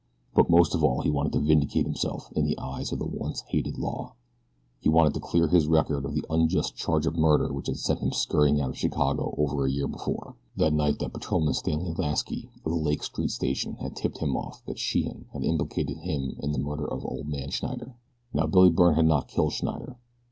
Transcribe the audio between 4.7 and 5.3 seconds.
He wanted to